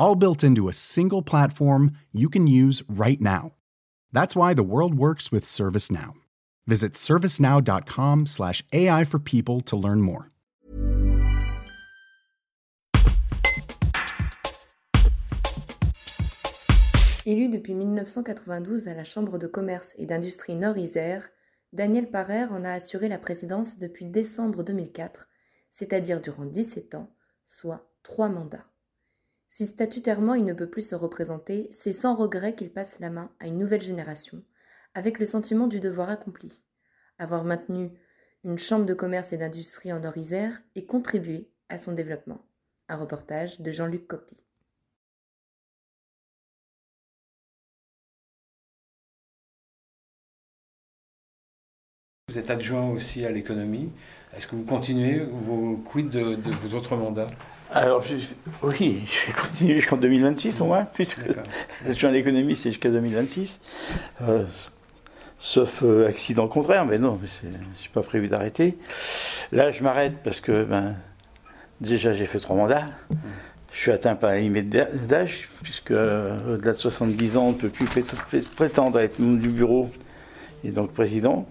[0.00, 3.52] all built into a single platform you can use right now.
[4.12, 6.14] That's why the world works with ServiceNow.
[6.66, 10.30] Visit servicenow.com/slash AI for people to learn more.
[17.26, 21.28] Élu depuis 1992 à la Chambre de commerce et d'industrie Nord-Isère,
[21.72, 25.28] Daniel Parer en a assuré la présidence depuis décembre 2004,
[25.68, 27.14] c'est-à-dire durant 17 ans,
[27.44, 28.64] soit trois mandats.
[29.52, 33.32] Si statutairement il ne peut plus se représenter, c'est sans regret qu'il passe la main
[33.40, 34.44] à une nouvelle génération,
[34.94, 36.62] avec le sentiment du devoir accompli,
[37.18, 37.90] avoir maintenu
[38.44, 42.46] une chambre de commerce et d'industrie en Nord-Isère et contribué à son développement.
[42.88, 44.44] Un reportage de Jean-Luc Copy.
[52.28, 53.90] Vous êtes adjoint aussi à l'économie.
[54.32, 57.26] Est-ce que vous continuez Vous quid de vos autres mandats?
[57.72, 58.02] Alors,
[58.62, 61.20] oui, je vais continuer jusqu'en 2026 au moins, puisque
[61.86, 63.60] je suis un économiste, c'est jusqu'à 2026.
[64.22, 64.44] Euh,
[65.38, 67.54] sauf euh, accident contraire, mais non, je n'ai
[67.92, 68.76] pas prévu d'arrêter.
[69.52, 70.96] Là, je m'arrête parce que ben,
[71.80, 72.86] déjà j'ai fait trois mandats.
[73.72, 77.56] Je suis atteint par la limite d'âge, puisque euh, au-delà de 70 ans, on ne
[77.56, 77.86] peut plus
[78.56, 79.88] prétendre être membre du bureau
[80.64, 81.46] et donc président.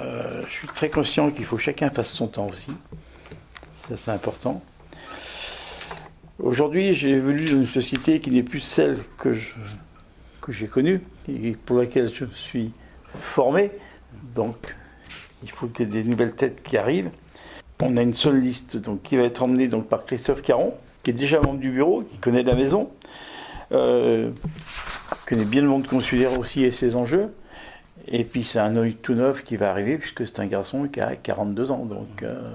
[0.00, 2.72] je suis très conscient qu'il faut que chacun fasse son temps aussi.
[3.88, 4.62] C'est important.
[6.38, 9.34] Aujourd'hui, j'ai dans une société qui n'est plus celle que,
[10.40, 12.72] que j'ai connue et pour laquelle je me suis
[13.18, 13.72] formé.
[14.34, 14.76] Donc,
[15.42, 17.10] il faut qu'il y ait des nouvelles têtes qui arrivent.
[17.82, 21.10] On a une seule liste donc, qui va être emmenée donc, par Christophe Caron, qui
[21.10, 22.90] est déjà membre du bureau, qui connaît la maison,
[23.72, 24.30] euh,
[25.26, 27.34] connaît bien le monde consulaire aussi et ses enjeux.
[28.06, 31.00] Et puis c'est un œil tout neuf qui va arriver, puisque c'est un garçon qui
[31.00, 31.84] a 42 ans.
[31.84, 32.22] Donc.
[32.22, 32.52] Euh,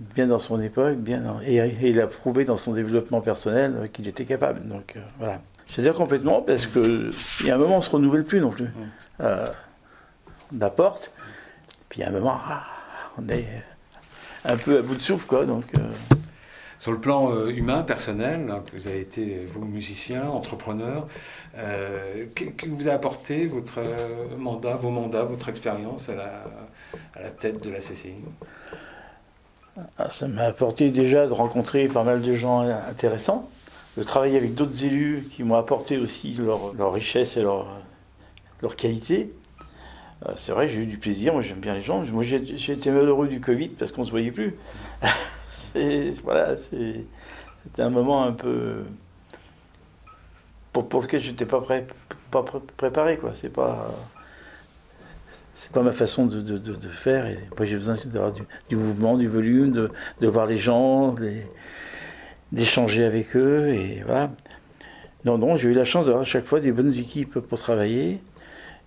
[0.00, 4.24] bien dans son époque, bien et, il a prouvé dans son développement personnel qu'il était
[4.24, 4.66] capable.
[4.66, 5.40] Donc euh, voilà.
[5.70, 8.40] Je veux dire complètement parce que il y a un moment on se renouvelle plus
[8.40, 8.64] non plus.
[8.64, 8.70] Mm.
[9.20, 9.46] Euh,
[10.56, 11.12] on apporte,
[11.88, 12.66] puis il y a un moment ah,
[13.18, 13.46] on est
[14.44, 15.44] un peu à bout de souffle quoi.
[15.44, 16.16] Donc euh.
[16.80, 21.06] sur le plan humain, personnel, hein, vous avez été vous musicien, entrepreneur,
[21.54, 23.80] que, vous a apporté votre
[24.38, 26.44] mandat, vos mandats, votre expérience à la,
[27.14, 28.14] à la tête de la CCI
[30.08, 33.48] ça m'a apporté déjà de rencontrer pas mal de gens intéressants,
[33.96, 37.66] de travailler avec d'autres élus qui m'ont apporté aussi leur, richesse et leur,
[38.62, 39.32] leur qualité.
[40.26, 42.04] Euh, c'est vrai, j'ai eu du plaisir, moi j'aime bien les gens.
[42.12, 44.56] Moi j'ai été malheureux du Covid parce qu'on ne se voyait plus.
[46.24, 48.84] voilà, c'était un moment un peu.
[50.72, 51.86] pour, pour lequel je n'étais pas, prêt,
[52.30, 52.44] pas
[52.76, 53.32] préparé, quoi.
[53.34, 53.88] C'est pas
[55.60, 57.26] c'est pas ma façon de, de, de, faire.
[57.26, 58.40] Et moi, j'ai besoin d'avoir du,
[58.70, 61.14] du, mouvement, du volume, de, de voir les gens,
[62.50, 63.68] d'échanger avec eux.
[63.68, 64.30] Et voilà.
[65.26, 68.22] Non, non, j'ai eu la chance d'avoir à chaque fois des bonnes équipes pour travailler.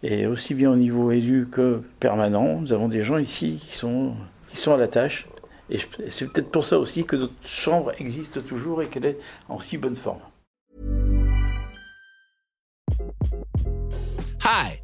[0.01, 4.15] Et aussi bien au niveau élu que permanent, nous avons des gens ici qui sont,
[4.49, 5.27] qui sont à la tâche.
[5.69, 5.77] Et
[6.09, 9.77] c'est peut-être pour ça aussi que notre chambre existe toujours et qu'elle est en si
[9.77, 10.21] bonne forme.
[14.43, 14.83] Hi.